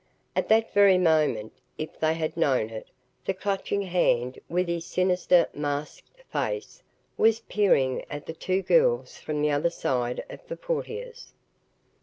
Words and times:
At 0.35 0.49
that 0.49 0.73
very 0.73 0.97
moment, 0.97 1.53
if 1.77 1.99
they 1.99 2.15
had 2.15 2.35
known 2.35 2.71
it, 2.71 2.87
the 3.23 3.35
Clutching 3.35 3.83
Hand 3.83 4.39
with 4.49 4.67
his 4.67 4.83
sinister, 4.83 5.47
masked 5.53 6.23
face, 6.31 6.81
was 7.19 7.41
peering 7.41 8.03
at 8.09 8.25
the 8.25 8.33
two 8.33 8.63
girls 8.63 9.17
from 9.19 9.43
the 9.43 9.51
other 9.51 9.69
side 9.69 10.23
of 10.27 10.39
the 10.47 10.57
portieres. 10.57 11.33